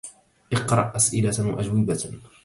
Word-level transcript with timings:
اقرأ 0.53 0.95
أسئلة 0.95 1.31
وأجوبة 1.47 2.21